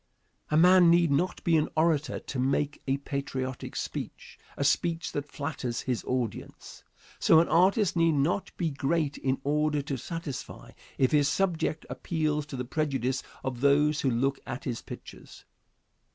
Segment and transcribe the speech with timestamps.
[0.49, 5.31] A man need not be an orator to make a patriotic speech, a speech that
[5.31, 6.83] flatters his audience.
[7.19, 12.47] So, an artist need not be great in order to satisfy, if his subject appeals
[12.47, 15.45] to the prejudice of those who look at his pictures.